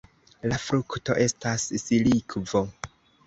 [0.51, 2.63] La frukto estas silikvo.